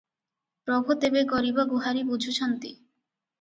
ପ୍ରଭୁ 0.69 0.95
ତେବେ 1.03 1.23
ଗରିବ 1.33 1.67
ଗୁହାରୀ 1.75 2.03
ବୁଝୁଛନ୍ତି? 2.09 2.73